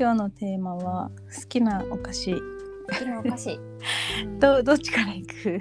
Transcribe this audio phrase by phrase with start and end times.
[0.00, 2.32] 今日のテーマは好きなお菓子。
[2.32, 2.38] 好
[2.98, 3.60] きなお菓子
[4.40, 5.60] どどっちからいく？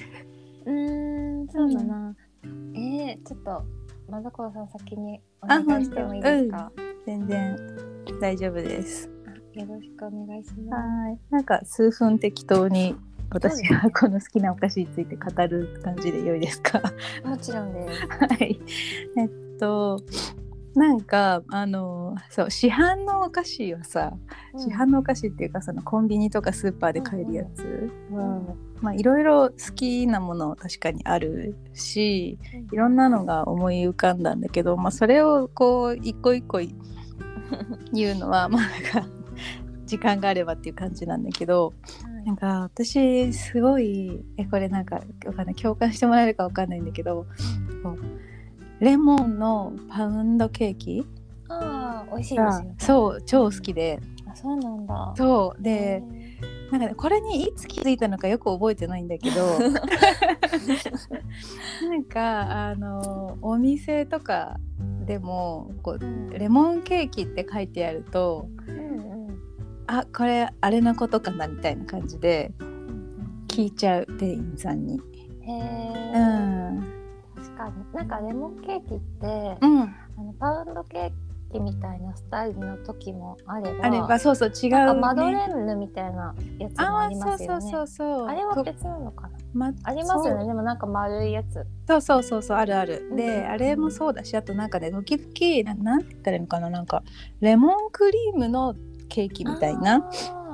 [0.66, 2.16] うーんそうだな、
[2.73, 3.64] えー、ちょっと
[4.10, 6.72] まどこさん先にお願いしてもいいですか、
[7.05, 7.58] 全然
[8.22, 9.12] 大丈夫です。
[9.28, 11.20] あよろしくお願いしまはい。
[11.30, 12.96] なんか数分適当に
[13.32, 16.82] 私がこの好きなお菓子について語る感じで良いですか？
[17.21, 18.58] すもちろんですはい。
[19.18, 19.30] えっ
[19.60, 19.99] と。
[20.76, 24.14] なんかあのそう市販のお菓子はさ、
[24.58, 28.41] 市販のお菓子っていうかそのコンビニとかスーパーで買えるやつは、
[28.82, 32.38] まあいろいろ好きなもの確かにあるし
[32.72, 36.60] いろんなのが思い浮かんだんだけど、まあ、それをこう一個一個
[37.94, 39.10] 言うのはまあなんか
[39.86, 41.74] 時間があればっていう感じなんだけど
[42.26, 45.55] なんか私すごいえこれなんかわかんない。
[45.55, 47.26] 共感してもらえるかわかんないんだけど
[47.82, 48.29] こう
[48.80, 51.05] レモンのパウンドケーキ
[51.49, 52.76] ああ美味しいですがよね。
[52.80, 53.99] そう超好きで。
[54.26, 55.13] あそうなんだ。
[55.18, 55.62] そう。
[55.62, 56.04] でへ
[56.71, 59.60] なんかねこれにいつ気づいたのかよく覚えてないんだけど
[61.90, 64.59] なんかあのお店とか
[65.06, 69.40] でもこうーレモンケーキって書いてあるとうんうん。
[69.88, 75.02] あこれあれのことかなみたいな感じでうん聞いちゃう店員さんに。
[75.41, 76.38] へえ、うん、確
[77.59, 81.12] かになんかレモンケーキって、うん、あのパウンドケー
[81.52, 87.62] キみたいなスタイルの時もあればあればそうそう違う、ね、マドレーヌみたいなやつもありますよね。
[87.62, 88.28] そうそうそうそう。
[88.28, 89.38] あれはと別なのかな。
[89.53, 90.46] まありますよね。
[90.46, 91.66] でもなんか丸いやつ。
[91.88, 93.12] そうそうそうそうあるある。
[93.16, 97.03] で、うんあれもそうだしあとなんかね時々ななんて言ったらいいのかななんか
[97.41, 98.75] レモンクリームの
[99.09, 100.07] ケーキみたいな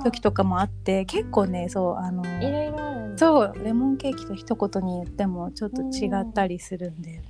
[0.06, 7.28] 時とかもあって結構ねそうあのいろいろあるんだそうレモンケーキと一言に言ってもちょっと違ったりするんだよね。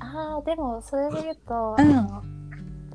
[0.00, 1.96] あーでもそれで言うと、うん。
[1.96, 2.22] あの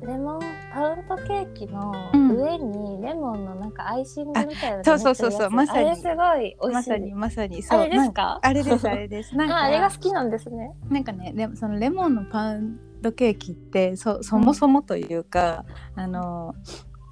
[0.02, 0.40] レモン
[0.72, 2.32] パウンドケーキのうん。
[2.32, 5.86] 上にレモンのなんかアイシングみたいなのそうそうそうそうまさに。
[5.86, 7.80] あれすごい美味しさにまさにそう。
[7.80, 8.40] あれですか？
[8.42, 9.36] あれですあれです。
[9.36, 10.72] なんかああれが好きなんですね。
[10.88, 15.64] なんかねレそのレモンのパウンドケーキってそそもそもというか、
[15.94, 16.54] あの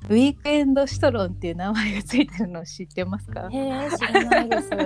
[0.08, 3.48] ウィークエンドシトロンっていう名前がついてるの知ってますか？
[3.52, 4.76] へえ知らないです、フ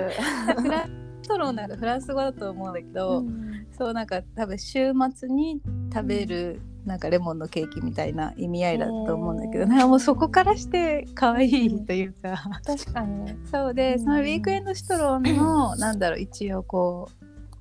[0.69, 3.65] ランシトロンなんかフランス語だと思うんだけど、うん。
[3.77, 5.61] そうなんか多分週末に
[5.93, 9.67] 食べるなんかレモンのケーキみたいな意味合いだと思うんだけど、へー。
[9.67, 13.33] なんかもうそこからして可愛いというか、確かに。
[13.51, 17.09] そうでうんそのウィークエンドシトロンのなんだろう一応こ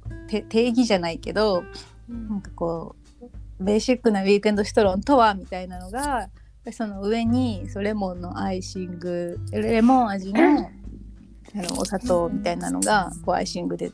[0.09, 1.65] うて定義じゃないけど
[2.09, 6.29] なんかこうベーシックなウィークエンドシトロンとはみたいなのが
[6.73, 13.93] その上にそうレモンのアイシングレモン味のあのお砂糖みたいなのがこうアイシングで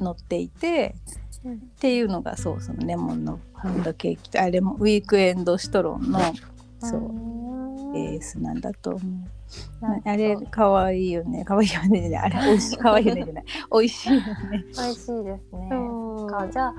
[0.00, 0.94] 乗っていて
[1.44, 6.20] うんっていうのがそうそのレモンのパウンドケーキとあレモンウィークエンドシトロンの
[6.80, 9.00] そううベースなんだと思う。
[10.04, 11.44] あれ可愛いよね。
[11.44, 12.78] 可愛いよねあれ美味しい。
[12.78, 13.44] 可愛いよねじゃない。
[13.72, 14.26] 美味しいよね。
[14.50, 15.40] 美味しいですね。
[16.26, 16.74] かじゃあ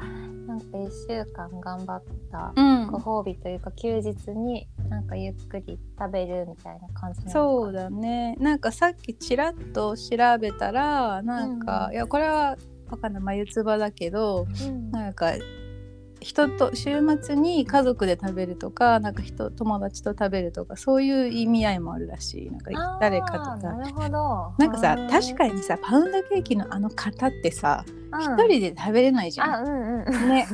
[0.47, 2.87] なんか一週間頑張ったうん。
[2.87, 8.35] ご褒美というか休日になんかゆっくり食べるみたいな感じなそうだね。
[8.39, 11.93] なんかさっきちらっと調べたらなんか、うん。
[11.93, 12.57] いやこれは
[12.89, 13.23] わかんない。
[13.23, 14.91] 眉唾だけどうん。
[14.91, 15.33] なんか
[16.27, 22.51] 人と週末に家族で食べるとかなんか人友達と食べるとかそういう意味合いもあるらしい。
[22.51, 23.55] なんか誰かとか。
[23.55, 24.53] なるほど。
[24.57, 25.09] なんかさうん。
[25.09, 28.21] 確かにさパウンドケーキのあの型ってさうん。
[28.21, 29.53] 一人で食べれないじゃん。
[29.55, 30.29] あうんうん。
[30.29, 30.47] ね。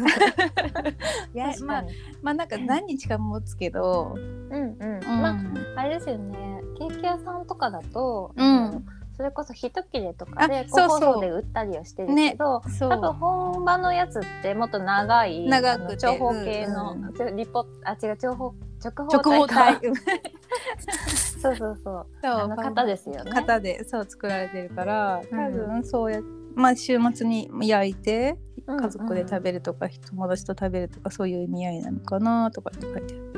[1.34, 1.84] いやまあ
[2.22, 5.00] まあなんか何日か持つけど、うんうん。
[5.00, 5.22] うん。
[5.22, 6.62] まああれですよね。
[6.78, 8.86] ケーキ屋さんとかだと、うん
[9.16, 12.90] それこそ一切れとかで個包装で売ったりはしてるけど、そう。
[12.90, 17.36] 多分本場のやつってもっと長い長く長方形の、うんうん。
[17.36, 18.54] リポあ違う長方
[18.84, 19.80] 直直方方体。
[21.42, 22.08] そうそうそう。
[22.24, 23.32] そう型ですよね。
[23.32, 26.20] 型でそう作られてるから多う分そうや
[26.56, 33.34] まあ週末に焼いてうん家族で食べるとか、友達と食べるとかそういう意味合いなのかなとかって書いてある。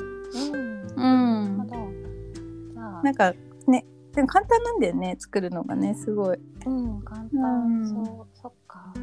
[0.95, 1.91] うん、なるほど。
[2.73, 3.03] じゃあ。
[3.03, 3.33] なんか
[3.67, 6.37] ねでも簡単なんだよね作るのがねすごい。
[6.65, 7.87] うん簡単、うん。
[7.87, 8.93] そうそっか。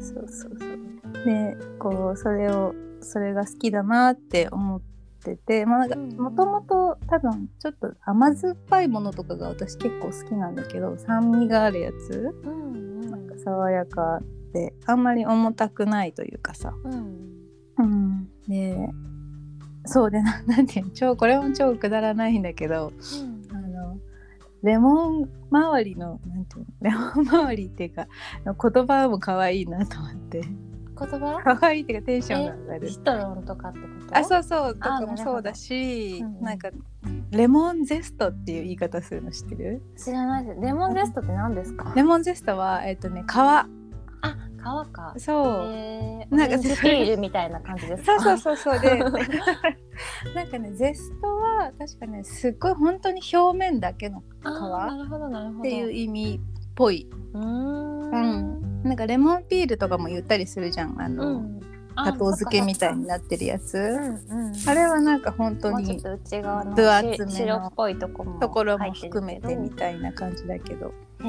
[0.00, 1.24] そうそうそう。
[1.24, 4.80] でこうそれをそれが好きだなって思っ
[5.22, 12.34] ててまあなんかうんもともと多分ちょっと甘酸っぱいものとかが私結構好きなんだけど酸味があるやつ。
[12.44, 14.20] うんなんか爽やか
[14.54, 16.72] であんまり重たくないというかさ。
[16.84, 17.32] うん
[17.78, 18.88] うん、で
[19.86, 23.31] そうでななんていうの超これも超くだらないんだけどあの
[24.62, 28.06] レモン周りのなんていうのレモン周りっていうか
[28.44, 30.42] 言葉も可愛いなと思って。
[30.94, 31.40] 言葉？
[31.42, 34.16] 可愛いっていうかテンションが上がるシトロンとかってこと？
[34.16, 36.42] あそうそうとかもそうだし、うんうん。
[36.44, 36.70] なんか
[37.30, 39.82] レモンゼストっていう言い方するの知ってる？
[39.96, 40.60] 知らないです。
[40.60, 41.92] レモンゼストって何ですか？
[41.96, 43.34] レモンゼストはえっ、とね皮
[44.64, 45.14] あ皮か。
[45.18, 48.20] そう、えー、なかなんんかピールみたいな感じですか？
[48.20, 48.80] そうそうそうそう。
[48.80, 48.98] で
[50.34, 55.58] なんかねゼストは確かねすっごい本当に表面だけのあーなるほどなるほど。
[55.60, 58.10] っていう意味っぽい、うーん。
[58.10, 58.82] うん。
[58.84, 61.00] なんかレモンピールとかも言ったりするじゃん。
[61.00, 61.60] あうの、ん
[61.94, 66.12] 砂糖漬けみたいにななってるやつ、うんうんあれはなんか本当に分
[66.90, 70.90] 厚めのっぽいとこもところも含めてみけたいな感じだけど。
[71.20, 71.28] ど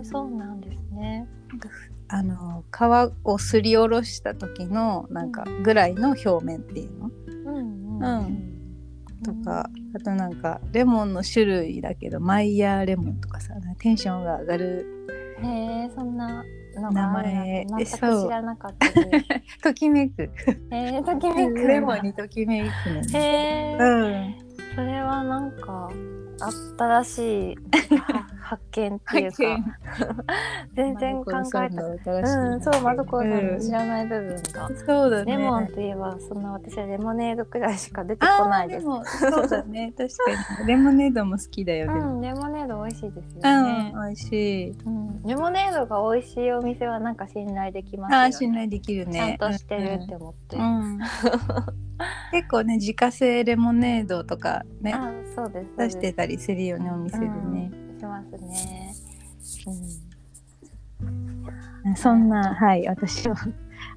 [0.00, 1.26] えそうなんですね
[2.12, 2.82] あの皮
[3.24, 7.10] をすりおろした時のなんかぐらいの表面っていうの？
[7.46, 8.50] うんうん。
[9.22, 14.86] とか、あとなんかレモンの種類だけどマイヤーレモンとかさテンションが上がる
[15.42, 17.66] へえそんな名前。
[17.68, 19.60] 全く知らなかったです。
[19.62, 20.22] ときめく。
[20.22, 20.30] へ
[20.70, 23.76] えときめくレモンにときめくへえ。
[23.78, 24.34] うん。
[24.74, 25.90] それはなんか
[26.78, 27.56] 新しい。
[27.96, 29.36] は発見っていうか。
[30.74, 31.86] 全然考えた。
[31.86, 33.30] うん、そう、まどこさん。
[33.30, 34.68] の知らない部分が。
[34.84, 35.36] そうだね。
[35.36, 38.86] レモンといえば、そんな私はレモネードくらいしか出てこないです。
[38.86, 39.92] もそうだね。
[39.96, 40.66] 確かに。
[40.66, 43.92] レモネードも好きだようん、レモネード美味しいですようん、ね。
[43.94, 44.70] 美味しい。
[44.70, 48.24] うん、レモネードが美味しいお店はなんか信頼できますよね。
[48.24, 49.36] あー信頼できるね。
[49.38, 50.56] ちゃんとしてるって思って。
[50.56, 50.98] うんうん。
[52.32, 54.94] 結構ね自家製レモネードとかね。
[55.76, 57.70] 出してたりするよねお店でね、
[58.20, 58.94] ますね。
[61.96, 63.36] そんなはい私は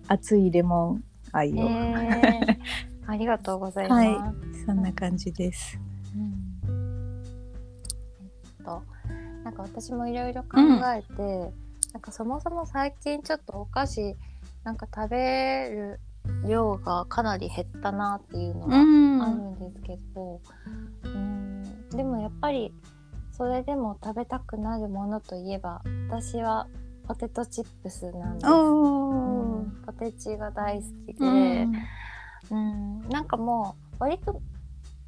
[0.08, 1.60] 熱いレモン愛うん。
[1.60, 2.58] を、えー、
[3.08, 4.08] ありがとうございます。
[4.08, 4.34] は
[4.66, 5.80] そんな感じです
[6.16, 7.22] うん
[8.60, 8.82] えっと
[9.44, 10.58] なんか私もいろいろ考
[10.96, 11.54] えて、
[11.92, 14.16] なんかそもそも最近ちょっとお菓子
[14.64, 16.00] なんか食べる
[16.48, 20.40] 量がかなり減ったなっていうのはんあるんですけど、
[21.04, 22.74] うん、でもやっぱり
[23.36, 26.68] それでも食べたくなるものといえば私は
[27.08, 28.48] ポテトチップスなんです。
[28.48, 31.74] うんポテチが大好きで、うん。
[32.52, 34.42] うん、なんかもう割と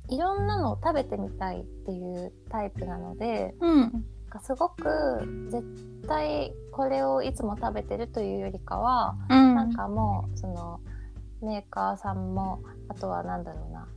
[0.09, 3.79] いろんなのを食べてみたいっていうタイプなのでうん。
[3.81, 3.91] なん
[4.29, 4.83] かすごく
[5.49, 5.63] 絶
[6.07, 9.55] 対これをいつも食べてるというよりかは、うん。
[9.55, 10.79] なんかもうその
[11.41, 13.87] メーカーさんもあとはなんだろうな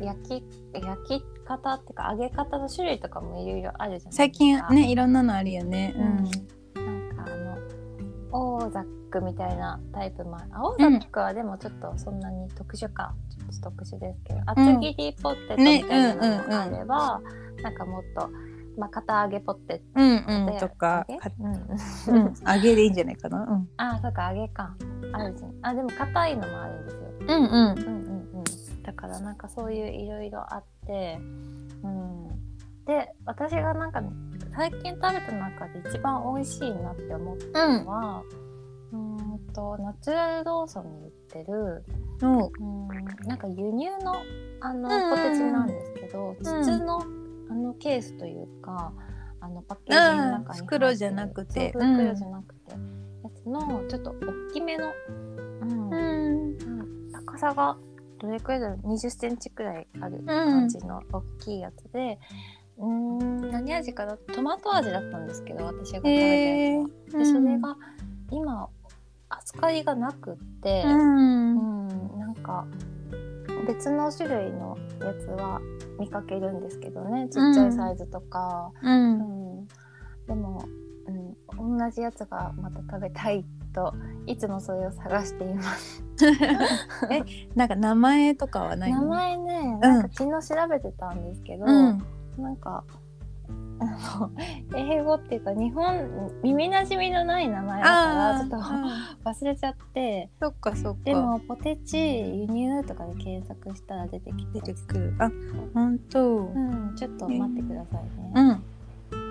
[0.00, 4.12] 焼き焼き方っていうか揚げ方の種類とかもいろいろあるじゃないですか。
[4.12, 5.94] 最近ねいろんなのあるよね。
[5.96, 7.58] うん、なんかあの
[8.32, 10.50] オーザックみたいなタイプもある。
[10.52, 17.20] あオーザックはでもちょっとそんなに特殊か、ちょっと特殊ですけど厚切りポテトみたいなのもあれば、
[17.62, 18.30] なんかもっと、
[18.78, 21.20] まあ、片揚げポテトうんうんうんとか揚げ？
[21.20, 21.52] かうん。
[21.52, 22.34] うん。
[22.46, 23.42] 揚げでいいんじゃないかな。
[23.42, 23.68] うん。
[23.76, 24.76] あそうか揚げか。
[25.12, 25.54] あるじゃん。
[25.62, 27.00] あでも硬いのもあるんですよ。
[27.20, 27.78] うんうん。
[27.78, 28.09] うん
[29.00, 31.18] からなんかそういういろいろあって
[31.82, 32.28] うん。
[32.86, 34.02] で私がなんか
[34.56, 38.22] 最近食べた中で一番美味しいなって思ったのは、
[38.92, 41.84] うーんとナチュラルローソンに売ってる
[42.22, 42.50] おう。
[42.50, 42.88] ーん
[43.28, 44.16] なんか輸入の
[44.60, 47.00] あのうんうんポテチなんですけど、筒の
[47.50, 48.92] あのケースというか
[49.40, 51.70] あのパッケージの中に袋じゃなくて。
[51.70, 52.76] 袋じゃなくて、や
[53.36, 54.88] つのちょっと大きめの、
[55.62, 55.90] うん。
[55.90, 56.56] うん
[57.12, 57.76] 高さが
[58.20, 62.18] どれくらいだろう？20センチくらいある感じの大きいやつで、
[62.78, 64.16] うーん何味かな？
[64.16, 67.18] トマト味だったんですけど私が食べたへやつは。
[67.20, 67.76] でそれが
[68.30, 68.68] 今
[69.28, 72.66] 扱いがなくって、ううんんなんか
[73.66, 75.60] 別の種類のやつは
[75.98, 77.28] 見かけるんですけどね。
[77.28, 79.60] ちっちゃいサイズとか、ううん。
[79.62, 79.68] ん
[80.26, 80.64] でも、
[81.52, 83.94] うん、同じやつがまた食べたいと
[84.26, 86.04] いつもそれを探しています。
[87.54, 92.02] なんか名前とかはない名の前ねなんか昨日調べてたんですけど、うん。
[92.38, 92.84] なんか
[93.80, 94.30] あの
[94.76, 101.00] 英語っていうか日本耳なじみのない名前だからちょっとあ忘れちゃってそっかそっか。
[101.04, 105.14] でもポテチ輸入とかで検索したら出てきて出てくる。
[105.18, 105.30] あ
[105.72, 106.36] 本当。
[106.46, 108.46] うんちょっと待ってくださいね、うん。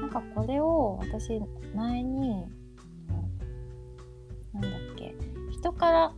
[0.01, 1.39] なんかこれを私
[1.75, 2.45] 前に
[4.61, 5.15] なんだっけ？
[5.51, 6.13] 人から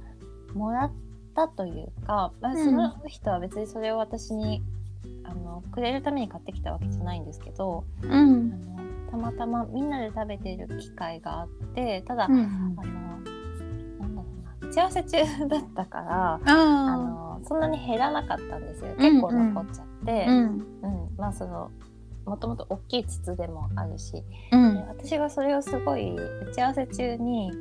[0.53, 0.91] もらっ
[1.36, 4.62] たというか、まその人は別にそれを私に
[5.24, 8.57] あのくれるために買ってきたわけじゃないんですけど、うあんの
[9.10, 12.48] たまたまみんなで食べている機会があってただ、うんあの
[14.00, 14.27] なんだろ
[14.62, 15.17] うな打ち合わせ中
[15.48, 18.91] だったからああのそんなに減らなかったんですよ。
[18.91, 20.45] うん結構残っちゃって、あうん。
[20.45, 20.62] うん。
[21.17, 21.71] まあその
[22.25, 24.75] もともと大きい筒でもあるし、うん。
[24.75, 27.51] で私がそれをすごい打ち合わせ中に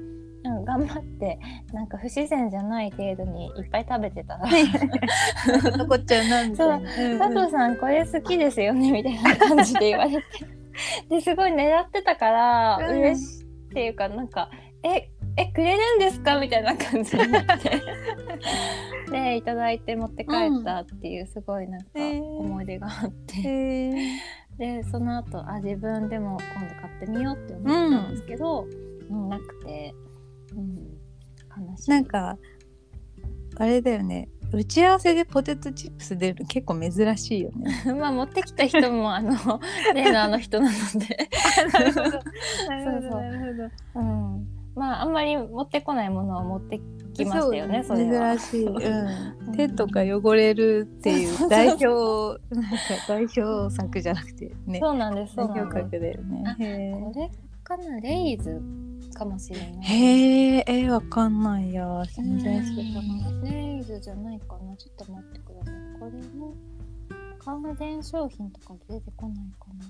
[0.42, 1.38] うん頑張って
[1.72, 4.46] なんか不自然じゃない程度にいっぱい食べてたら。
[5.76, 7.18] 残っちゃうなみたいな。
[7.18, 10.22] 佐藤さんこれ好きですよねみたいな感じで言われて。
[11.10, 12.98] ですごい狙ってたからうん。
[13.00, 14.50] 嬉しいっていうかなんか
[14.82, 16.40] ええくれるんですか？
[16.40, 17.70] みたいな感じになって。
[19.12, 24.18] でいただいて持って帰ったっていうすごいなんか思い出があって、へー。
[24.58, 27.66] でその後あ自分でも今度買ってみようって思っ
[28.02, 28.66] たんですけど、
[29.10, 29.28] うん。
[29.28, 29.94] なくて、
[30.56, 32.38] うん、なんか
[33.56, 34.28] あれだよね。
[34.52, 37.84] 打ち合わせでポテトチップス出るの結構珍しいよね。
[37.94, 39.32] まあ持ってきた人もあの
[39.94, 41.28] 例のあの人なので。
[41.72, 42.10] なるほど。
[42.10, 42.20] そう
[43.10, 43.20] そう。
[43.20, 44.00] なるほど。
[44.00, 46.80] うん、まああんまり持ってこないものを持って
[47.14, 48.36] きましたよねそれは。
[48.36, 49.50] 珍しい、ううん。
[49.50, 51.86] ん、手とか汚れるっていう代表
[52.52, 52.70] なんか
[53.06, 54.80] 代表作じゃなくてね。
[54.80, 55.80] そうなんですそ代表。
[55.82, 57.00] 格だよね。
[57.04, 57.30] これ
[57.62, 58.60] かなレイズ
[59.20, 59.70] かもしれない。
[59.82, 65.74] えへええわかんないや全然知らないうんレイズじゃないかなちょっと待ってください。
[66.00, 66.54] これも
[67.38, 69.84] 関連商品とか出てこないかな。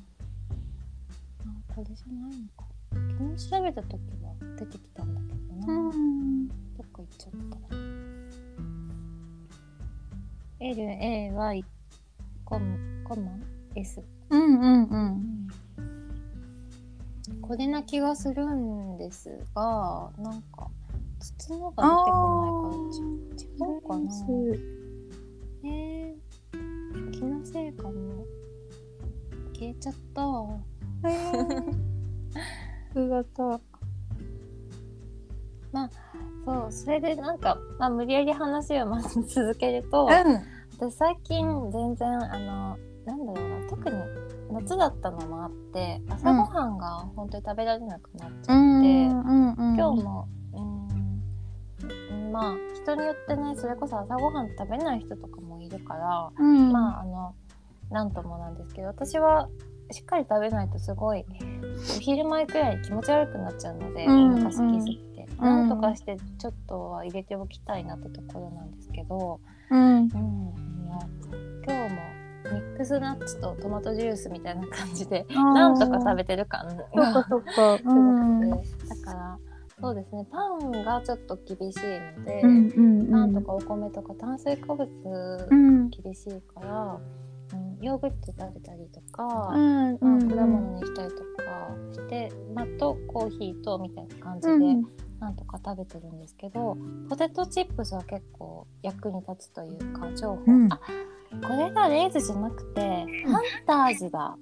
[1.44, 2.64] あこれじゃないのか。
[2.90, 5.26] 昨日調べた時は出てきたんだけ
[5.64, 5.72] どな。
[5.74, 7.76] うんどっか行っちゃった。
[10.62, 11.64] L, A, Y,
[12.44, 13.30] コム、コマ、
[13.76, 14.02] S。
[14.30, 15.48] うんうんうん
[17.42, 20.68] これな気がするんですが、なんか、
[21.18, 24.10] 筒のが出てこないからち、違うかな。
[25.64, 28.24] えー、気のせいかも。
[29.52, 30.22] 消えちゃった。
[31.08, 31.90] へえ
[32.92, 33.60] ふ型
[36.44, 43.49] そう、それでなんか、まあ、無理やり話をまず続けると、うん私最近全然あのなんだろう
[44.62, 50.88] 夏だったのもあって朝ごはんが本当に食べられなくなっちゃって、うんうん今日もうん
[52.12, 56.72] うんまあ人によってねそれこそ朝ごはん食べない人とかもいるから、うん。
[56.72, 57.34] まああの
[57.90, 59.48] なんともなんですけど私は
[59.90, 61.24] しっかり食べないとすごい
[61.96, 65.44] お昼前くらいに気持ち悪くなっちゃうので、うんお腹空きすぎて、うん。
[65.44, 69.40] なんとかしてちょっとは入れておきたいなってところなんですけど、
[69.70, 70.02] うん。
[70.02, 70.18] うん、今
[71.88, 72.00] 日も
[72.80, 76.72] クスナッツとトマトジュースみたいな感じでなんとか食べてる感が
[77.22, 77.54] すごくて。
[77.54, 79.38] だから
[79.82, 80.26] そうですね。
[80.30, 81.80] パンがちょっと厳しい
[82.18, 84.88] ので、うんうんパンとかお米とか炭水化物
[85.50, 85.90] うん。
[85.90, 87.00] 厳しいから、
[87.52, 91.22] うん、ヨーグルト食べたりとか、うんまあ、果物にしたりとか
[91.92, 94.84] して、まあ、とコーヒーとみたいな感じで、うん。
[95.20, 96.78] なんとか食べてるんですけど
[97.10, 100.72] ポテトチップスは結構役に立つというか重宝、うん。
[100.72, 100.80] あ
[101.46, 102.80] これがレイズじゃなくて
[103.26, 104.36] ハンターズだ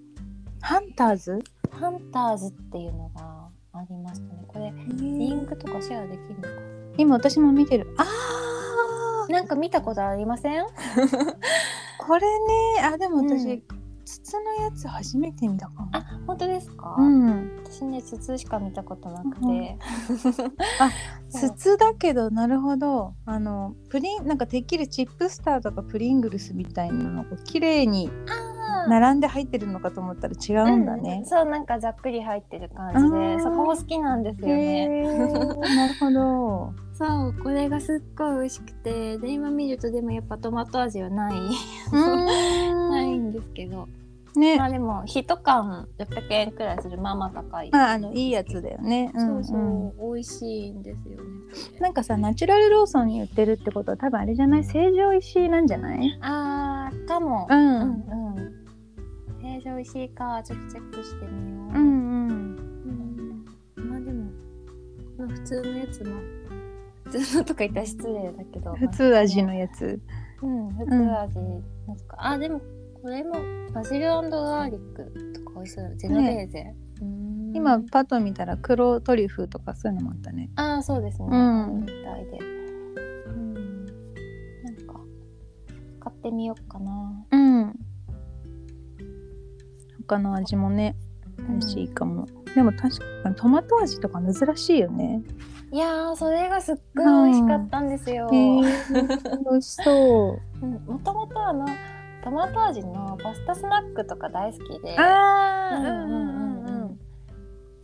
[0.60, 1.38] ハンターズ？
[1.70, 4.44] ハンターズっていうのがありましたね。
[4.48, 6.48] これリンクとかシェアできるのか
[6.96, 7.94] 今私も見てる。
[7.98, 9.32] あー。
[9.32, 10.64] なんか見たことありません？
[12.00, 12.20] これ
[12.80, 13.62] ねあでも私、うん
[14.08, 15.88] 筒のやつ初めて見たかも。
[15.92, 17.62] あ本当ですか、うん。
[17.62, 19.78] 私ね筒しか見たことなくて、うん。
[21.28, 21.50] そう。
[21.56, 23.14] 筒だけどなるほど。
[23.26, 28.10] あのプリンなんかてっきりチップスターとかプリングルスみたいなのが綺麗に
[28.88, 31.02] 並んで入ってるのかと思ったら違うんだうん。
[31.02, 31.22] ね。
[31.26, 35.08] そうなんかざっくり入ってる感じでそこも好きなんですよへね。
[35.10, 36.72] ーなるほど。
[36.94, 41.34] そうこれがすっごい美味しくてで今見るとでもやっぱトマト味はない。
[42.90, 43.86] ないんですけど
[44.38, 49.10] ね、まあでも1缶600円くらいするまあまあ高い、ああのいいやつだよね。
[49.14, 51.16] そうそう、ん美味しいんですよね。
[51.18, 54.64] うんなんかさナチュラルローソンに売ってるってことは多分あれじゃない？
[54.64, 56.18] 成城石井なんじゃない？
[56.20, 57.82] あーかも、ううんん
[58.36, 58.64] うん。
[59.42, 63.44] 成城石井かちょっとチェックしてみよう、うんうん。
[63.76, 63.88] うん。
[63.90, 64.24] まあでも、
[65.18, 66.16] まあ、普通のやつも。
[67.04, 68.74] 普通のとか言ったら失礼だけど。
[68.74, 69.98] 普通味のやつ。
[70.42, 71.38] うん普通味
[71.86, 72.60] なんか、あでも
[73.02, 73.34] これも
[73.72, 77.56] バジルガーリックとか美味しそうだゼノベーゼ、うーん。
[77.56, 80.50] 今パッと見たら黒トリュフとかそういうのもあったね。
[80.56, 81.80] ああそうですね、うん。
[81.82, 82.38] みたいで
[83.28, 83.84] うん。
[84.64, 85.00] なんか
[86.00, 87.26] 買ってみようかな。
[87.30, 87.74] うん。
[90.06, 90.96] 他の味もね
[91.38, 92.26] 美味しいかも。
[92.54, 95.22] でも確かにトマト味とか珍しいよね。
[95.70, 98.62] いやーそれがすっごい美味しかったんですよ、へー
[99.50, 100.64] 美味しそう。
[100.64, 100.72] うん。
[100.86, 101.66] もともとあの
[102.22, 104.96] トマト味のパスタスナックとか大好きで。
[104.98, 106.98] あうんうんうんうん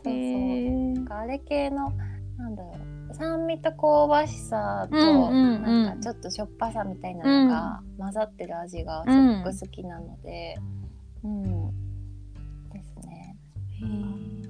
[0.04, 0.12] そうそう。
[0.12, 1.90] へなんかあれ系の
[2.36, 2.74] なんだろ
[3.10, 5.62] う酸味と香ばしさと、うんうんうん。
[5.84, 10.56] なんかちょっとしょっぱさみたいなのが混ざってる味がすごく好きなので、
[11.22, 11.70] うん。
[12.72, 13.36] ですね。
[13.82, 14.42] うん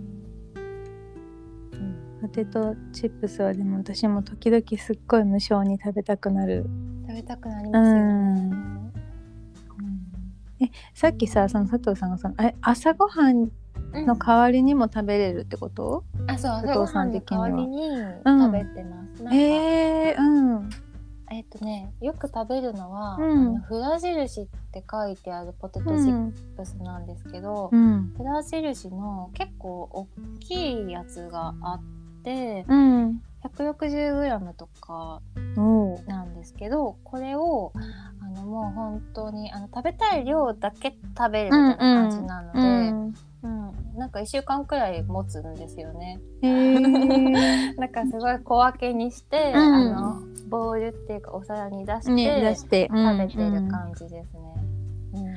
[2.22, 6.64] ポテトチップスはでも私も時々すっごい無性に食べたくなる。
[7.06, 8.00] 食べたくなりますよね。
[8.00, 8.73] うん
[10.94, 13.50] さっきさその佐藤さんがそのえ朝ごはん
[13.92, 14.06] うん。
[14.06, 17.48] の代わりにも食べれるってこと、あそう佐藤さん的には。
[17.48, 17.88] 代わりに
[18.24, 18.40] うん。
[18.40, 19.22] 食べてます。
[19.22, 20.22] なんえう
[20.60, 20.70] ん。
[21.30, 23.30] えっ、とねよく食べるのは、うん。
[23.30, 28.12] あのフラ印って書いてあるポテトチップスなんですけど、うん。
[28.16, 30.08] フラ印の結構大
[30.40, 31.82] きいやつがあっ
[32.24, 35.20] てうん、160g とか
[36.06, 37.72] なんですけどこれを
[38.20, 43.14] あのもう本当にあの食べたい量だけ食べるみたいな感じなので、うん。
[43.42, 43.98] うん。
[43.98, 46.20] なんか1週間くらい持つんですよね。
[47.78, 49.56] なんかすごい小分けにして、うん。
[49.56, 54.40] あのボウルっていうかお皿に出して、ね出して、食べてる感じですね。
[55.14, 55.34] うん。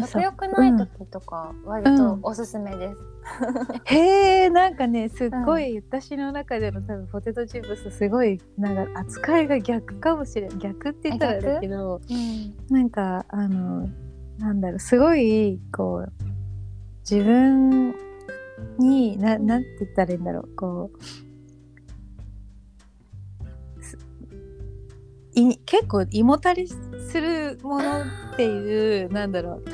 [0.00, 3.09] じ食欲ない時とか割とおすすめです。
[3.84, 12.00] へえなんかねすっごい、私の中での多分ポテトチップスすごいなんか扱いが逆かもしれん逆って言ったらだけど
[12.70, 13.88] なんかあの
[14.38, 16.12] なんだろうすごいこう
[17.08, 17.94] 自分
[18.78, 20.90] にななんて言ったらいいんだろうこ
[23.78, 23.98] うす
[25.34, 28.04] い結構胃もたりするものっ
[28.36, 29.70] ていうなんだろう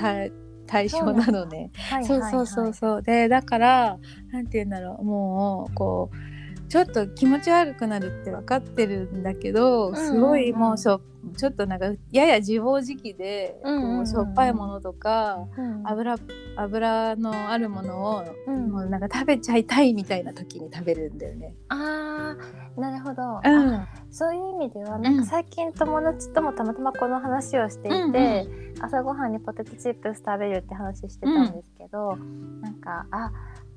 [0.66, 1.70] 対対象なのね。
[1.90, 2.04] はい。
[2.04, 3.02] そうそうそうそう。
[3.02, 3.98] でだから
[4.32, 5.04] なんて言うんだろう。
[5.04, 6.35] もうこう
[6.68, 10.06] ちょっと気持ち悪くなるって分かってるんだけど、んうんうん。
[10.06, 11.00] すごいもうしょ
[11.36, 13.96] ちょっとなんかやや自暴自棄で、うんうんうん。
[13.98, 16.16] こうしょっぱいものとかうん油
[16.56, 18.70] 油のあるものを、うん。
[18.70, 21.54] もうなんか食べちゃいたいみたいな時に食べるんだよね。
[21.68, 23.74] あーなるほど、うん。
[23.74, 28.46] あそういう意味ではなんか最近友達ともたまたまこの話をしていて、
[28.80, 32.16] 朝ごはんにポテトチップス食べるって話してたんですけど、
[32.60, 33.30] なんかあ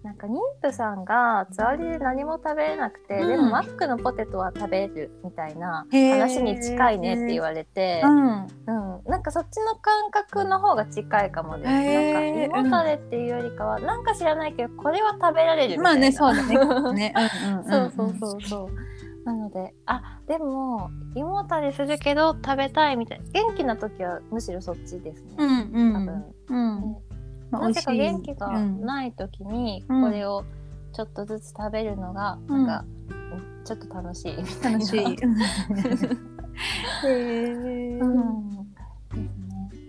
[0.04, 3.28] なんか妊婦さんがつわりで何も食べれなくて、うん。
[3.28, 8.44] でもマックのポテトは食べるみたいな話に近いねって言われて、うん。
[8.44, 8.48] うん、
[9.06, 11.70] なんかそっちの感覚の方が近いかもです。
[11.70, 16.08] なんか胃もたれっていうよりかは、なんか知らないけどこれは食べられるみまあたいな。
[16.08, 16.54] ねそうだね。
[16.94, 17.14] ね。
[17.70, 19.26] そうそうそうそう。
[19.26, 25.36] なのであでも胃もたれするけど食べたいみたい元気な時はむしろそっちですね。
[25.38, 25.94] うんうん。
[25.94, 27.09] 多分、うん
[27.52, 30.44] まあなぜか元気がうんない時にうんこれを
[30.94, 32.84] ちょっとずつ食べるのがなんか、
[33.64, 34.80] ちょっと楽しいみたいな。
[34.80, 35.00] 楽しい。
[37.06, 38.00] へえ。
[38.00, 38.20] うん。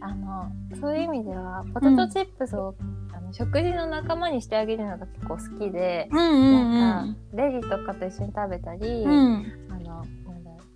[0.02, 2.74] あのそういう意味ではポテトチップスを、
[3.12, 9.10] あの食事の仲間にしてあげるのが結構好きで、うんうんなんかレジとかと一緒に食べたり、うん。
[9.10, 10.02] うんあの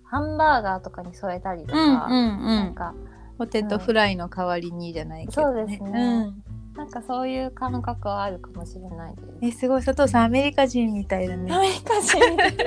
[0.07, 2.03] ハンバーガーとかに添えたりとか、うんうんう
[2.43, 2.45] ん。
[2.45, 2.93] なんか
[3.37, 6.31] ポテトフライの代わりにじゃないけど、そうですね
[6.75, 9.27] なんかそういう感覚はあるかもしれないです。
[9.41, 9.45] うん。
[9.47, 11.53] えすごい佐藤さんアメリカ人みたいだね。
[11.53, 12.19] アメリカ人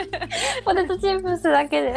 [0.64, 1.94] ポテトチップスだけで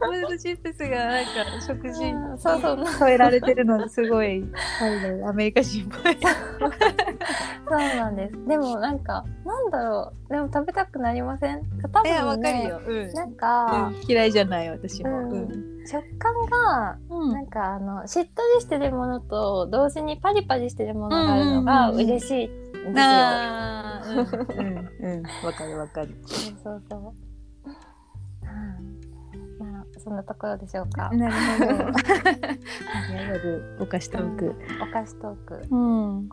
[0.00, 1.30] ポテトチップスがなんか
[1.66, 4.42] 食事うんそうそう添えられてるのすごい
[5.28, 6.16] アメリカ人っぽい。
[7.68, 11.62] そうなんですでもなんかなんだろうでも食べたくなりません？
[11.92, 12.80] 多分ねかるよ。
[12.86, 15.10] うんなんか、うん嫌いじゃない私も。
[15.10, 22.92] うんうん食感がうんなんかあのしっとりしてるものと同時にパリパリしてるものがあるのが嬉しいんですよ。
[22.96, 26.16] あーうんうんうんわかるわかる。
[26.62, 27.14] そうそう
[29.58, 31.10] まあそんなところでしょうか。
[31.10, 31.32] なる
[33.78, 33.84] ほど。
[33.84, 34.54] お菓子トーク。
[34.82, 35.66] お菓子トーク。
[35.70, 36.28] うん。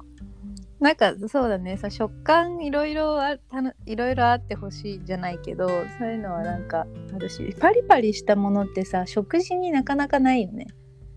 [0.80, 10.68] なんかそうだねさ食感いろいろあたのいろいろあってほしいじゃないけどそういうのはなんかあるしパリパリしたものってさ食事になかなかないよね。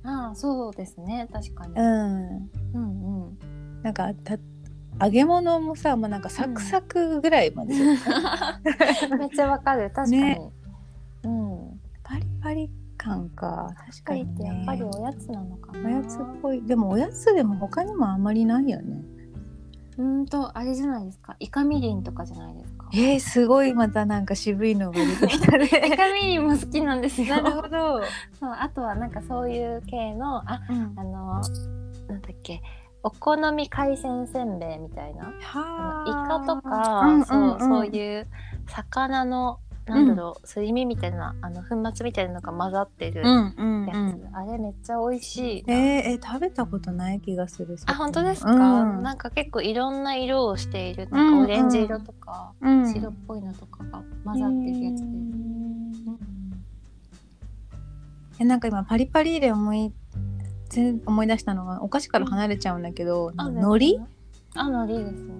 [0.04, 1.74] ああそうですね確かに。
[1.74, 2.50] うん。
[2.74, 3.38] うんうん。
[3.82, 4.36] なんかた
[5.00, 7.74] 揚げ物もさもうなんかサクサクぐらいまで、
[9.16, 10.10] めっちゃわかる確かに。
[10.10, 10.40] ね
[11.22, 11.80] うん。
[12.02, 14.40] パリパリ感か確かパリっにね。
[14.40, 15.88] てやっぱりおやつなのかな。
[15.88, 19.02] おやつっぽいでもおやつでも他にもあんまりないよね。
[19.98, 21.36] うーんとあれじゃないですか。
[21.38, 22.88] イカみりんとかじゃないですか。
[22.92, 25.64] えー、すごいまたなんか渋いのが出てきたね。
[25.92, 27.36] イカみりんも好きなんですよ。
[27.42, 28.02] なるほど。
[28.38, 31.40] そうあとはなんかそういう系のあうんあの
[32.08, 32.62] なんだっけ
[33.02, 38.28] お好み海鮮せんべいみたいなイカとか、うんうんうんそうそういう
[38.66, 43.84] 魚のなんだろう、すり身みたいなあの粉末みたいなのが混ざってるやうんうん。
[43.84, 43.94] うつ、
[44.30, 44.36] ん。
[44.36, 45.74] あれめっちゃ美味しいな。
[45.74, 47.76] えー、え食べたことない気がする。
[47.86, 49.02] あ本当ですか、うん。
[49.02, 51.32] なんか結構いろんな色をしているうんなん。
[51.34, 52.92] かオレンジ色とか、うん。
[52.92, 55.06] 白っぽいのとかが混ざってるやつで、
[58.40, 59.92] えなんか今パリパリで思い
[60.68, 64.00] 全思い出したのがお菓子から離れちゃうんだけど、あ海苔？
[64.54, 65.32] あ海苔ですね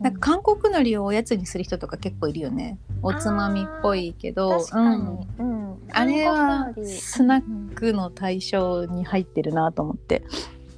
[0.00, 2.78] なんか韓国海苔をおやつにする人とか結構いるよね。
[3.02, 4.58] おつまみっぽいけど。
[4.60, 5.72] 確かに、うん。
[5.72, 5.78] うん。
[5.90, 10.22] あれはスナックの対象に入ってるなと思って。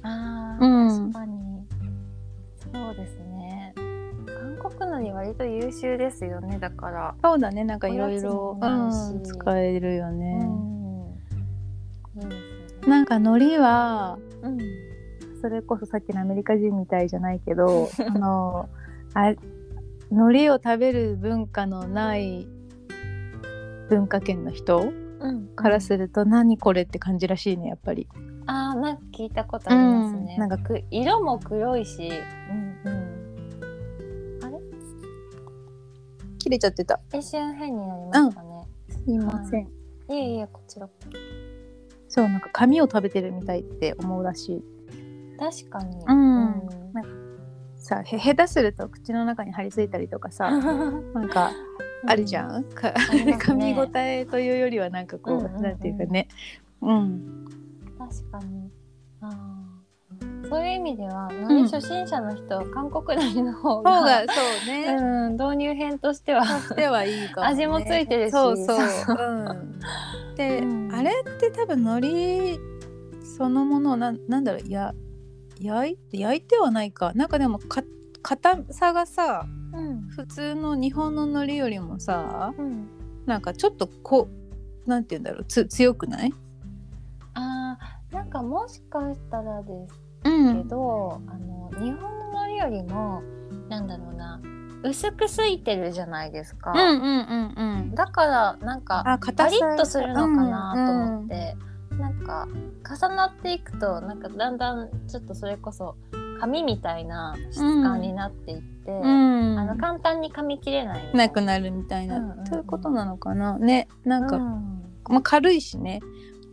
[0.01, 1.11] あー、うん。
[1.11, 1.67] 確かに。
[2.73, 3.75] そうですね。
[4.25, 6.57] 韓国のり割と優秀ですよね。
[6.59, 7.15] だから。
[7.23, 7.63] そうだね。
[7.63, 8.57] なんかいろいろ
[9.23, 10.41] 使えるようね、ん。
[12.21, 12.87] いいですよね。
[12.87, 14.57] なんか海苔はうん。
[15.41, 18.69] それこそさっきのアメリカ人みたいじゃないけど あの
[19.13, 19.33] あ
[20.09, 22.47] 海苔を食べる文化のない
[23.89, 24.91] 文化圏の人？
[25.19, 25.47] うん。
[25.55, 28.07] からすると何これって感じらしいねやっぱり。
[28.47, 30.39] あーなんか聞いたことありますね、うん。
[30.39, 32.09] なんかく色も黒いし、
[32.49, 34.59] うんうん、あれ？
[36.39, 36.99] 切れちゃってた。
[37.13, 39.63] 一瞬変になりましたね、すいません。
[39.63, 39.67] い
[40.09, 40.89] えいえこちら
[42.09, 42.23] そ。
[42.23, 44.63] うなんか紙を食べてるみたいって思うらしい。
[45.39, 46.80] 確かに、うん
[47.81, 51.51] さへ下手すると口の中に張り付いたりとかさなんか
[52.05, 53.73] あるじゃん、か噛ね。
[53.73, 55.61] み応えというよりはなんかこう,、うんうんうん。
[55.61, 56.27] なんていうかね。
[56.81, 57.45] うん。
[57.99, 58.71] 確かに。
[59.21, 60.49] あー。
[60.49, 68.31] そういう意味では何初心者の人は韓国のりの方が,、方がそうね、うん、導入編としてはとしてはいいかも、ね、味もついてるし。
[68.31, 69.53] そうそう、そうう。
[69.53, 70.89] ん、で、うん。
[70.93, 72.59] あれって多分海苔
[73.37, 74.67] そのものをなんなんだろう？
[74.67, 74.93] や
[75.61, 77.13] 焼い焼いてはないか。
[77.13, 77.83] なんかでもか
[78.21, 80.01] 硬さがさうん。
[80.09, 82.87] 普通の日本の海苔よりもさうん、
[83.25, 84.27] なんかちょっとこ
[84.85, 86.33] うなんて言うんだろうつ強くない？
[87.33, 89.95] あーなんかもしかしたらです
[90.25, 93.21] うけど、あの日本の海苔よりも
[93.69, 94.41] なんだろうな
[94.83, 97.95] 薄くすいてるじゃないですか、うんうんうんうん。
[97.95, 101.57] だからなんかパリッとするのかなと思って、なん
[102.23, 102.47] か
[102.87, 105.95] 重なっていくとなんかだんだんちょっとそれこそ
[106.39, 109.59] 紙みたいな質感になっていって、うん。
[109.59, 111.15] あの簡単に噛み切れない。
[111.15, 112.45] なくなるみたいな、うんうんうん。
[112.47, 113.59] そういうことなのかな？
[113.59, 113.87] ね。
[114.05, 114.43] なんか、うん。
[115.07, 116.01] まあ、軽いしね。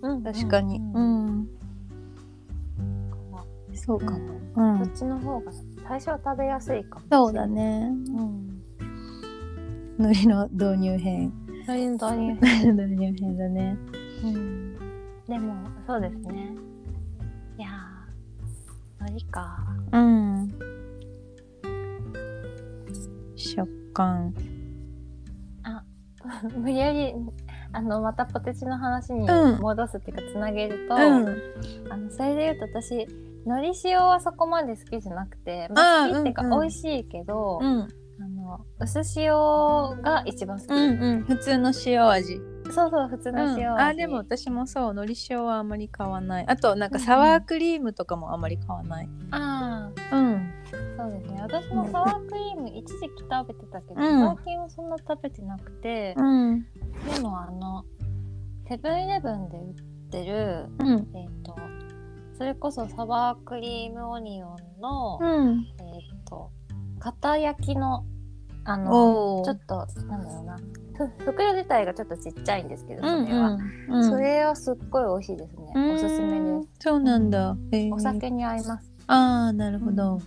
[0.03, 0.79] うん確かに。
[0.79, 1.49] うん。
[3.75, 4.19] そうかも、
[4.57, 4.79] うん。
[4.81, 5.53] こっちの方が
[5.89, 7.91] 最初は食べやすいかもそうだね。
[8.09, 8.63] うん。
[9.99, 11.33] 海苔の導入編。
[11.65, 12.35] それの導入
[12.73, 13.79] 導入編だね。
[14.23, 14.88] うん
[15.29, 15.55] でも
[15.87, 16.55] そうですね。
[17.59, 19.59] いやー海苔か。
[19.93, 20.53] うん。
[23.37, 24.35] 食感。
[26.57, 27.15] 無理やり
[27.73, 29.61] あのまたポテチの話にうん。
[29.61, 31.03] 戻すっていうかつなげると、うん。
[31.91, 33.07] あのそれで言うと私
[33.45, 36.61] 海苔塩はそこまで好きじゃなくて、まあ、好きっていうかうんうん。
[36.61, 37.89] 美味しいけど、うん。
[38.21, 39.33] あの薄塩
[40.03, 41.23] が一番好き、うんうん。
[41.25, 46.45] 普通の塩味そうそう普通の塩味、あでも私もそう海苔塩はあまり買わない。
[46.47, 49.09] あとなんかサワークリームとかもあまり買わない。
[49.31, 50.35] あうん。
[50.35, 51.41] ーそうですね。
[51.43, 54.37] 私もサワークリーム一時期食べてたけど、うん。
[54.37, 56.63] 最近はそんな食べてなくて、うん。
[56.63, 57.85] でもあの
[58.69, 59.75] セブンイレブンで売っ
[60.11, 61.09] てるうん。
[61.15, 61.57] えっ、と
[62.37, 65.67] それこそサワークリームオニオンの、うん。
[65.81, 66.51] えっ、と
[66.99, 68.05] 片焼きの
[68.65, 70.57] あのちょっとなんだろうな。
[70.57, 70.88] ふ
[71.19, 73.59] 袋自体がちょっとちっちゃいんですけどそうんれは、
[73.89, 74.05] うん。
[74.11, 75.91] それはすっごい美味しいですね、うん。
[75.93, 77.89] おすすめでそうなんだ、へー。
[77.89, 78.93] すお酒に合います。
[79.07, 79.15] あ
[79.51, 80.21] あなるほど、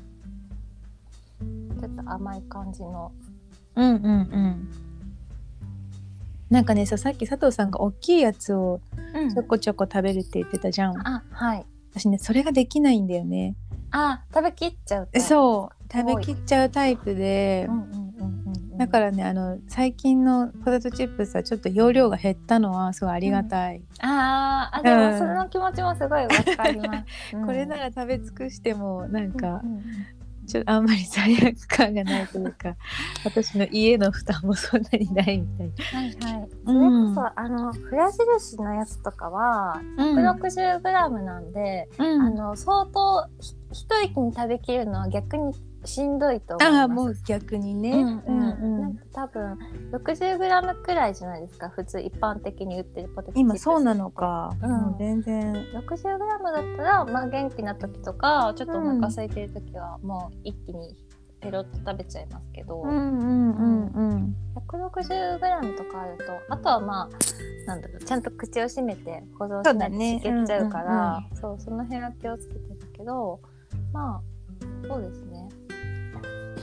[1.79, 3.11] ちょっと甘い感じの。
[3.75, 4.71] うんうんうん。
[6.49, 8.81] なんかねささっき佐藤さんが大きいやつを
[9.33, 11.65] ちょこちょこ食べるって言ってたじゃん、あはい。
[11.93, 13.55] 私ねそれができないんだよね。
[13.91, 15.93] あ食べきっちゃうとそう。
[15.93, 17.67] 食べきっちゃうタイプで。
[17.69, 25.11] うんうんうんうんうんだからねあの最近のポテトチップスはちょっと容量が減ったのはすごいありがたい、あーあでうん。
[25.11, 27.45] もその気持ちもすごいわかります、 うん。
[27.45, 29.83] これなら食べ尽くしてもなんかうんうん
[30.47, 32.75] ちょあんまり罪悪感がないというか
[33.23, 36.05] 私の家の負担もそんなにないみたいはい
[36.39, 36.49] はい。
[36.65, 40.33] それうんこそ、あのフラ印のやつとかはな。
[40.33, 40.81] 160g
[41.23, 42.21] なんで、うん。
[42.23, 45.53] あの相当ひ一息に食べきるのは逆に
[45.85, 46.79] しんどいと思います。
[46.79, 47.91] ああもう逆にね。
[47.91, 49.57] うんうんうんなんか多分
[49.91, 51.69] 60g くらいじゃないですか？
[51.69, 54.51] 普通一般的に売ってるポテトチップス今そうなのか。
[54.61, 55.53] うん全然。
[55.53, 60.95] 60g だったら、まあ、元気な時とかちょっとお腹空いてる時はもう一気に
[61.39, 64.35] ペロッと食べちゃいますけど、うんうんうんうん。
[64.55, 67.09] 160g とかあるとあとはまあ
[67.67, 73.39] なんだろうちゃんと口を閉めて保存しないとしけっちゃうからそう,、その辺は気をつけてるけど
[73.93, 74.21] まあ
[74.87, 75.47] そうですね、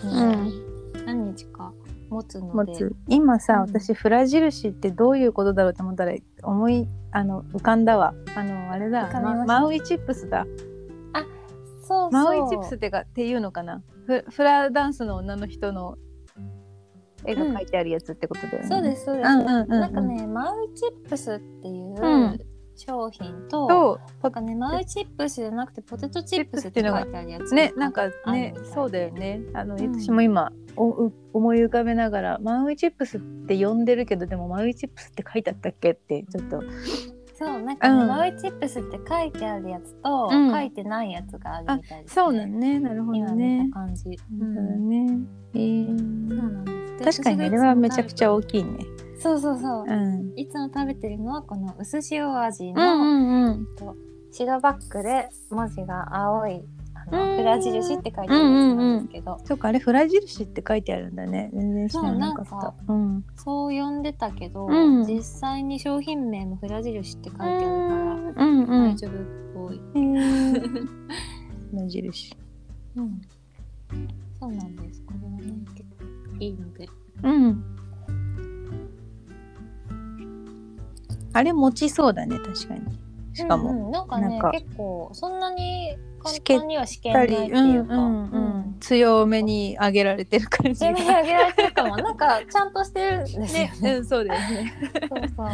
[0.04, 1.04] うん。
[1.06, 1.72] 何日か
[2.10, 2.72] 持つので。
[2.72, 2.96] 持つ。
[3.08, 3.60] 今さ、うん。
[3.62, 8.14] 私フラ印ってどういうことだろうと思ったら思いあの浮かんだわ。
[8.36, 10.46] あのあれだ、まマウイチップスだ。
[11.82, 12.10] そうそう。
[12.10, 13.82] マウイチップスってかっていうのかな？
[14.06, 15.96] フフラダンスの女の人の
[17.24, 18.68] 絵が描いてあるやつってことだよね。
[18.68, 19.68] そうですそうです、うんうんうんうん。
[19.68, 22.40] なんかねマウイチップスっていううん
[22.78, 27.54] 商品と、となんかねマウイチップスじゃなくてポテトチップスって書いてあるやつ。
[27.54, 29.40] ねなんかねそうだよね。
[29.54, 30.00] あの、うん。
[30.00, 36.62] 私も今おう思い浮かべながらマウイチップスって呼んでるけどでもマウイチップスって書いてあったっけってちょっと。
[37.34, 38.08] そうなんかね、うん。
[38.08, 40.50] マウイチップスって書いてあるやつと、うん。
[40.50, 42.80] 書いてないやつがあるみたいです、ね、そうだね。
[42.80, 45.18] なるほど今ね感じ、そうだね
[45.54, 45.86] えー。
[45.96, 47.22] そうなんです。
[47.22, 48.84] 確かにあれはめちゃくちゃ大いきいね
[49.18, 50.32] そうそうそう、うん。
[50.36, 53.66] いつも食べてるのはこの薄塩味うんの、うんうん。
[53.76, 53.96] と
[54.30, 56.62] 白バックで文字が青い
[56.94, 57.30] あうん。
[57.30, 61.50] のフラ印って書いてあるやつなんですけど、そうかあれフラ印って書いてあるんだね。
[61.52, 63.24] 全然知らなかそうなんかったうん。
[63.36, 65.06] そう呼んでたけど、うん。
[65.06, 67.66] 実際に商品名もフラ印って書いてあるか
[68.36, 68.94] ら、うんうん。
[68.94, 69.14] 大丈夫っ
[69.54, 70.88] ぽい、えー。
[71.72, 72.36] 無印
[72.96, 73.20] うん、
[74.40, 75.02] そうなんです。
[75.02, 76.88] これはね結構いいので。
[77.22, 77.64] うん
[81.38, 82.80] あれ持ちそうだね確かに。
[83.32, 84.50] しかも、うんうんなんかねなんか。
[84.50, 88.38] 結構そんなに簡単には試験ないっていうか、うんうんう
[88.70, 88.76] ん。
[88.80, 90.92] 強めに上げられてる感じが。
[90.92, 91.96] 強めに上げられてるかも。
[91.96, 93.72] なんかちゃんとしてるんですよね。
[93.80, 94.74] ねうんそうだよね。
[95.08, 95.44] そうそ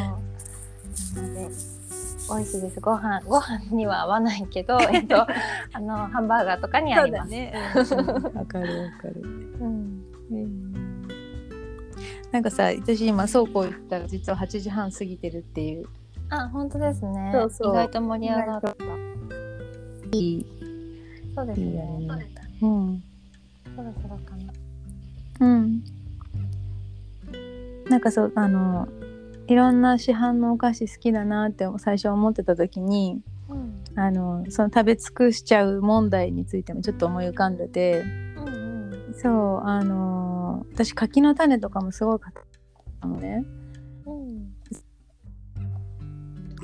[2.33, 2.37] う。
[2.37, 2.81] 美味しいです。
[2.81, 7.53] ご飯ご飯には合わないけど えっとあのハンバーガーとかに合います、だね。
[7.75, 8.23] うん。
[8.41, 9.21] わかるわかる。
[9.61, 10.05] うん。
[10.31, 10.64] うん
[12.35, 15.87] なんかさ私今倉庫行ったら実は8時半過ぎてるっていう。
[16.31, 17.31] あ本当ですね。
[17.33, 17.73] そうそう。
[17.75, 18.77] 意外と盛り上がった。
[20.11, 20.47] いい。
[21.33, 22.35] そうですいいあれね。
[22.61, 23.03] うん。
[23.77, 24.53] そろそろかな。
[25.47, 25.85] うん。
[27.89, 28.89] なんかそうあの
[29.47, 33.81] いろんな市販のお菓子好きだなって最初思ってた時にうん。
[33.95, 38.03] あのその食べ尽くしちゃう問題についてもちょっと思い浮かんでて
[39.17, 42.37] そうあの私柿の種とかもすごい買っ
[43.01, 43.45] たのね。
[44.07, 44.55] うん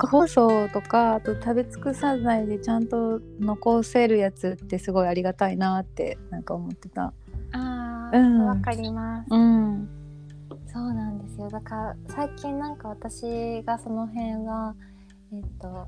[0.00, 7.12] 個包装とかあと食べ尽くさないでちゃんと残せるやつってすごいありがたいなってなんか思ってた。
[7.52, 8.46] あーうん。
[8.46, 9.26] わ、かります。
[9.30, 9.88] うん。
[10.66, 11.50] そうなんですよ。
[11.50, 14.74] だから最近なんか私がその辺は
[15.32, 15.86] えっ、と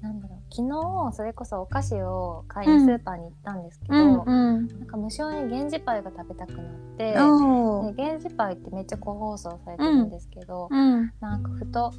[0.00, 4.66] なんだろう昨日それこそお菓子を買いにスーパーに行ったんですけど、うんうん。
[4.66, 6.64] なんか無性に源氏パイが食べたくなっ
[6.96, 11.12] て、源氏パイってめっちゃ個包装されてるんですけど、うん。
[11.20, 11.92] なんかふと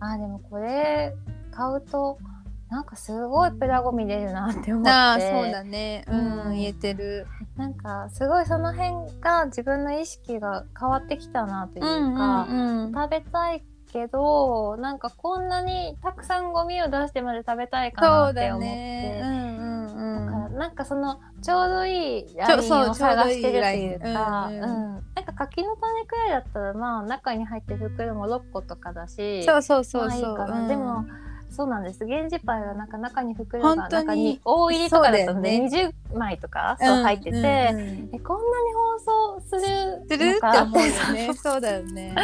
[0.00, 1.14] あーでもこれ
[1.50, 2.18] 買うと
[2.68, 4.90] なんかすごいプラゴミ出るなって思って。
[4.90, 6.04] ああそうだね。
[6.08, 6.52] うん、うん。
[6.52, 7.26] 言えてる。
[7.56, 12.92] なんかすごいその辺が自分の意識が変わってきたなというか、うん。
[12.92, 18.50] 食べたいけどなんかこんなにたくさんゴミを出してまで食べたいかなそうだって。
[18.50, 18.66] 思って。
[18.66, 19.20] ね。
[19.22, 20.26] うんうんうん。
[20.26, 30.68] だからなんかそのちょうどいいラインそうを探してるっていうか、なんか柿の種くらいだったらまあ中に入ってる袋も6個とかだしそうそうそうまあいいそう、かな、うん。
[30.68, 31.04] でも
[31.48, 32.04] そうなんです。
[32.04, 34.40] 源氏パイはなんか中に袋が中に。
[34.44, 38.10] 大入りとかだったので、そうだよ20枚とかそう入ってて、うんうんうん。
[38.12, 39.60] えこんなに包装する
[40.08, 41.34] するって思うよね。
[41.34, 42.14] そうだよね。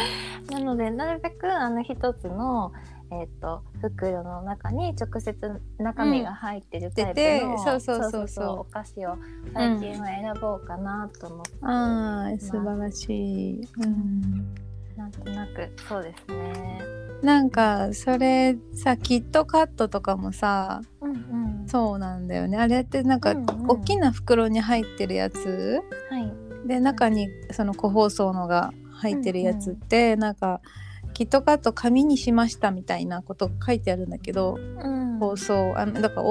[0.49, 2.71] なのでなるべくあの一つの、
[3.11, 8.47] えっと袋の中に直接中身が入ってるタイプの、そうそうそうそう。
[8.59, 9.17] お菓子を
[9.53, 14.55] 最近は選ぼうかなと思って、ああ素晴らしい、うん、
[14.95, 16.81] なんとなくそうですね。
[17.21, 21.13] なんかそれさキットカットとかもさうんう
[21.63, 22.57] ん、そうなんだよね。
[22.57, 23.45] あれってなんか、うんうん。
[23.67, 25.81] 大きな袋に入ってるやつ？
[26.09, 26.33] はい、
[26.65, 30.61] で中にその個包装のが入ってるやつって、なんか
[31.13, 36.23] キットカット紙にしましたみたいなことが書いてあるんだけど、うん、包装あのだから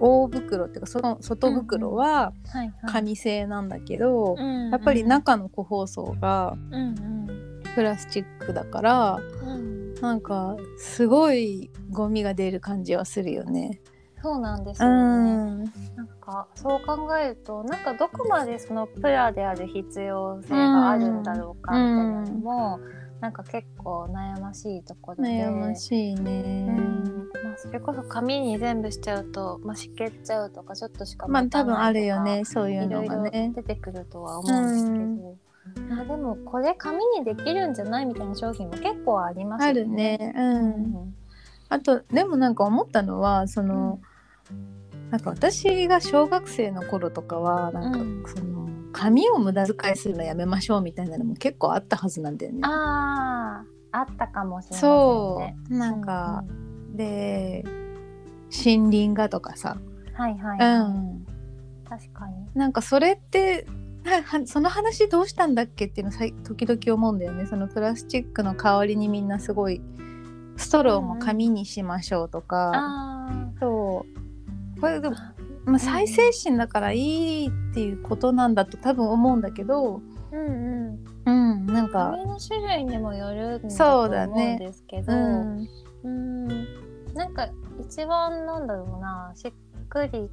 [0.00, 4.70] 大袋っていうかその外袋ははいはい、紙製なんだけど、うんうん。
[4.70, 9.48] やっぱり中の個包装がうんプラスチックだからうん。
[9.48, 9.94] うん。
[10.00, 13.80] なんかすごいゴミが出る感じはするよね。
[14.26, 15.34] そうなんですうよね。
[15.36, 22.80] ん、なんかそう考えるとなんかどこまでそのプラである必要性があるんだろうかみたいなのも、
[23.20, 25.30] なんか結構悩ましいところで。
[25.30, 26.66] 悩ましいね。
[26.68, 33.52] うんまあ、それこそ紙に全部しちゃうと、まあ、しけっちゃうとかちょっとしかまあ多分あるよねねそういうのがね。
[33.54, 40.34] 出てくるとは思うんですけど、あでもこれ紙にできるんじゃないみたいな商品も結構ありますよあるね。
[40.34, 40.40] う。
[40.40, 41.14] うんん
[41.68, 43.98] あとでもなんか思ったのはその、
[45.10, 48.24] なんか私が小学生の頃とかはなんか、うん。
[48.26, 52.60] その紙を無駄遣いするのやめましょうみたいなのも結構あったはずなんだよね。
[52.62, 55.74] あああったかもしれないそう。
[55.74, 56.44] なんか、
[56.94, 57.64] で
[58.64, 59.76] 森林画とかさ、
[60.14, 61.26] はいはい、うん、
[61.86, 62.34] 確かに。
[62.54, 63.66] なんかそれって
[64.04, 66.12] ははその話どうしたんだっけっていうの
[66.44, 67.46] 時々思うんだよね。
[67.46, 69.82] そのプラスチックの代わりにみんなすごい
[70.56, 74.25] ストローも紙にしましょうとか、あそう
[74.80, 75.16] これでも、
[75.64, 80.00] まあ、再生紙だからいいっていうことなんだと多分思うんだけど、
[80.32, 80.50] うんう
[80.92, 81.04] ん。
[81.26, 85.12] うん、なんか、紙の種類にもよるんだそうと思うだねんですけど。
[85.12, 85.68] うん、
[86.04, 86.48] うん。
[87.14, 87.48] なんか
[87.80, 89.32] 一番なんだろうな。
[89.34, 89.52] しっ
[89.88, 90.30] くり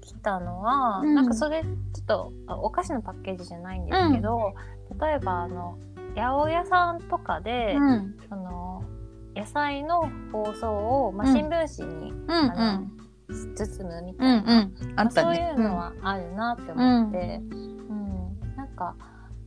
[0.00, 1.14] きたのは、うん。
[1.14, 1.68] なんかそれちょ
[2.02, 4.54] っとあお菓子のパッケージじゃないんですけど、
[5.00, 5.78] 例えばあの
[6.14, 8.16] 八百屋さんとかで、うん。
[8.28, 8.82] その
[9.34, 10.72] 野菜の包装
[11.06, 11.34] を、まあ、うん。
[11.34, 12.99] 新聞紙にうんうん
[13.30, 14.98] 包むみうたいな、んうん。
[14.98, 17.40] あったそうねいうのはあるなって思って、
[17.88, 18.56] うん。
[18.56, 18.94] なんか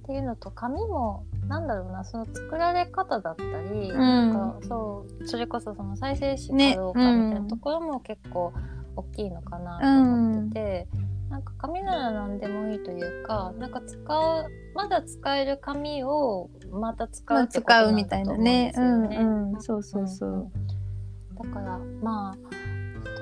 [0.04, 3.94] っていうのと紙もなんだろうなその作られ方だったり、ん。
[3.94, 8.54] なんかそうそれこそその再生紙かどうかねみたいなところも結構
[8.96, 10.88] 大きいのかなと思ってて、
[11.30, 19.18] なんか紙なら何でもいいというかなんか使うまだ使える紙をまた使まあうってこと使うみたいなねだと思うんですよね。
[19.18, 19.62] うんうん。
[19.62, 20.52] そうそうそう、
[21.44, 22.63] だからまあ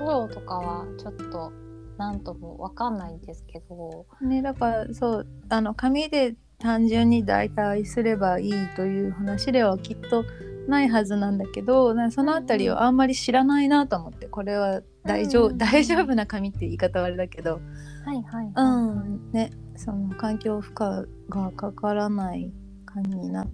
[0.02, 1.52] ストローとかはちょっと
[1.96, 10.24] なんともわかんないんですけど、ねだからそうあの紙で単純に代替すればいいという話ではきっと
[10.68, 17.60] ないはずなんだけどなそのあたりをあんまり知らないなと思ってこれは大丈夫、うん大丈夫な紙って言い方はあれだけど。
[18.04, 19.30] はいはい、うはん。
[19.32, 22.52] ねその環境負荷がかからない
[22.86, 23.46] 紙にな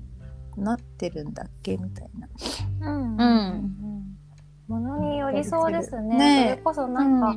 [0.56, 2.26] なってるんだっけみたいな。
[2.26, 2.30] い、
[2.80, 3.16] うん。
[3.16, 3.97] うん
[4.68, 6.16] ものによりそうですね。
[6.16, 7.34] ねそれこそなんか、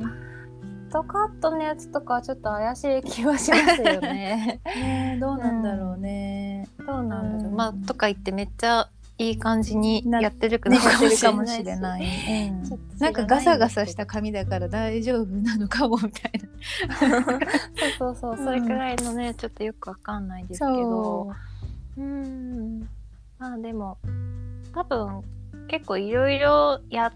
[0.92, 4.60] トカットのやつとかはちょっと怪しい気はしますよね。
[4.76, 6.68] ねどうなんだろうね。
[6.86, 7.56] どうなんだろう、うん。
[7.56, 12.02] まあとか言ってめっちゃいい感じにやってる かももしれない
[12.98, 13.12] ないん。
[13.14, 16.32] かガサガサした紙だから大丈夫なのかもみたい
[16.88, 17.38] な。
[17.98, 21.32] そうそうそう、それくらいのねちょっとよくわかんないですけど。
[21.96, 22.80] うん。
[23.38, 23.96] まあでも
[24.74, 25.22] 多分
[25.68, 27.12] 結構いろいろやっ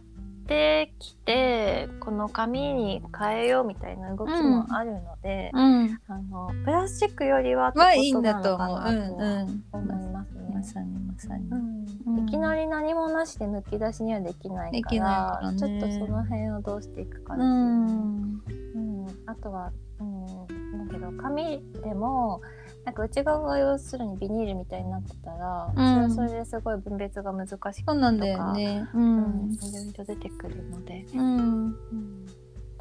[0.47, 6.01] てきてこの紙に変えようみたいな動きもあるので、うん。
[6.09, 10.51] あのプラスチックよりはいいんことなだと思いますね。
[10.55, 11.49] まさにまさに。
[11.49, 11.87] うんうん
[12.27, 17.61] いきなり何もなしで抜き出しにはできないからねちょっとその辺をどうしていくかですうよね。
[17.61, 18.43] ん。
[18.75, 22.41] うん、あとは、うん、だけど紙でも
[22.87, 28.89] なんか内側が要するにビニールみたいになってたら、うんそれはそれですごい分別が難しくて、そうなんだよね。
[28.95, 29.53] ううんん。
[29.55, 31.37] いろいろ出てくるので、うん。
[31.67, 31.77] うん、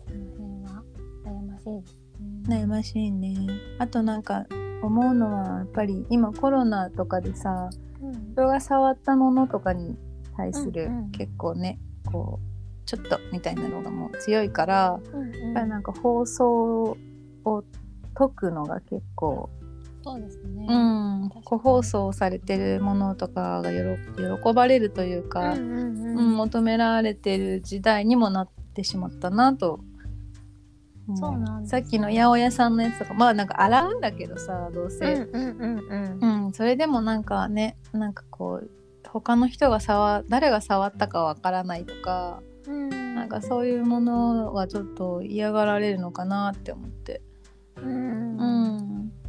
[0.08, 0.84] その辺は
[1.26, 2.56] 悩ましいですね。
[2.56, 3.36] 悩ましいね。
[3.80, 4.46] あとなんか
[4.84, 9.98] 思うのはやっぱり今コロナとかでさうん人が触ったものとかに
[10.38, 11.80] 対するうんうん結構ね
[12.12, 16.96] こうちょっとみたいなのがもう強いからうんやっぱりなんか放送
[17.44, 17.64] を
[18.14, 19.50] 解くのが結構、
[20.06, 20.68] そうですね。
[20.70, 25.80] うん、個包装されてるものとかがよろ喜ばれるというか、うん
[26.18, 29.80] うん求められてる時代にもなってしまったなと。
[31.16, 38.70] そうなんですさっきの八百屋さんのやつとかまあなんか洗うんだけどさどうせ、うんそれでもなんかねなんかこう
[39.08, 43.16] 他の人が触誰が触ったかわからないとか、うん。
[43.16, 47.22] なんかそういうものはちょっと嫌がられるのかなって思って。
[47.78, 48.44] うんう
[48.84, 49.25] ん、確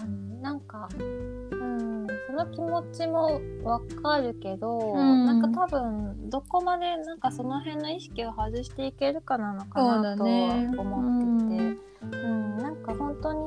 [0.00, 5.26] かになんか、うん、その気持ちもわかるけど、うん。
[5.26, 11.90] なんか多分どこまでなんかその辺の意識を外していけるかなのかなと思ってて。
[12.02, 13.44] う、んなんか本当に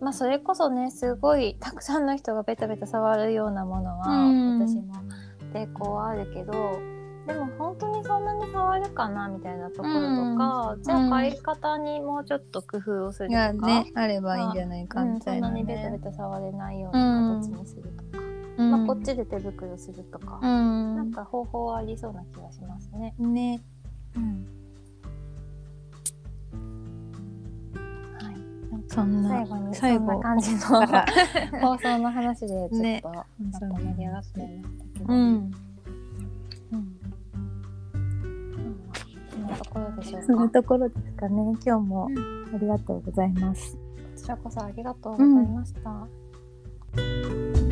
[0.00, 4.60] まあそれこそねすごいたくさんの人がベタベタ触るようなものは、うん。
[4.60, 4.94] 私も
[5.52, 6.78] 抵抗はあるけど
[7.26, 13.42] でも本当にそんなに触るかなみたいなところとか、じゃあ買い方にもうちょっと工夫をするいとか。
[13.42, 15.98] やねあればいいんじゃないかうん、みたいなそんなにベタベね。
[16.00, 17.82] タ触れないような形にする
[18.12, 18.24] とか、
[18.58, 18.70] うん。
[18.72, 20.96] まあ、こっちで手袋するとか、うん。
[20.96, 23.14] なんか方法はありそうな気がしますね。
[23.18, 23.62] ね。
[24.16, 24.46] うん。
[28.22, 28.36] はい、
[28.88, 30.60] そんな最後にそんな感じの
[31.62, 33.02] 放送の話でちょっとね。
[33.02, 33.24] ま
[33.58, 35.63] た盛り上がってましたけど、うんうん
[39.64, 40.26] ところでしょうか？
[40.26, 43.76] そのところですかね今日もうんありがとうございます。
[43.76, 43.80] こ
[44.16, 47.63] ちらこそありがとうございました。